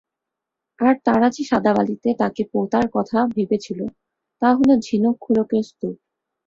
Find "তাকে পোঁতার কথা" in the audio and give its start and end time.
2.19-3.17